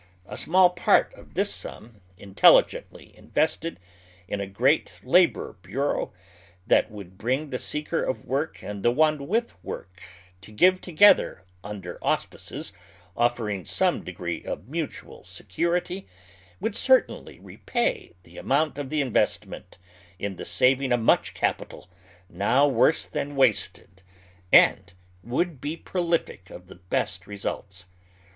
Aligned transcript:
A 0.25 0.35
small 0.35 0.71
part 0.71 1.13
of 1.13 1.35
this 1.35 1.55
snm 1.55 2.01
in 2.17 2.33
telligently 2.33 3.13
invested 3.13 3.79
in 4.27 4.41
a 4.41 4.47
great 4.47 4.99
labor 5.03 5.57
bureau, 5.61 6.11
that 6.65 6.89
woidd 6.91 7.17
bring 7.19 7.51
the 7.51 7.59
seeker 7.59 8.01
of 8.01 8.25
work 8.25 8.63
and 8.63 8.81
the 8.81 8.89
one 8.89 9.27
with 9.27 9.53
woi'k 9.63 9.85
to 10.41 10.51
give 10.51 10.81
together 10.81 11.43
under 11.63 11.99
auspices 12.01 12.73
offering 13.15 13.63
some 13.63 14.03
degree 14.03 14.43
of 14.43 14.61
mntnal 14.61 15.23
security, 15.23 16.07
would 16.59 16.75
certainly 16.75 17.39
repay 17.39 18.15
the 18.23 18.39
amount 18.39 18.79
of 18.79 18.89
the 18.89 19.01
invest 19.01 19.45
ment 19.45 19.77
in 20.17 20.35
the 20.35 20.45
saving 20.45 20.91
of 20.91 20.99
much 20.99 21.35
capital 21.35 21.87
now 22.27 22.67
worse 22.67 23.05
than 23.05 23.35
wasted, 23.35 24.01
and 24.51 24.93
would 25.21 25.61
be 25.61 25.77
prolific 25.77 26.49
of 26.49 26.65
the 26.69 26.75
best 26.89 27.27
results. 27.27 27.85